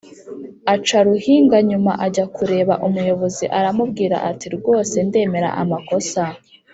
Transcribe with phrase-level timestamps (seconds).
[0.73, 6.23] aca ruhinga nyuma ajya kureba umuyobozi aramubwira ati: “Rwose ndemera amakosa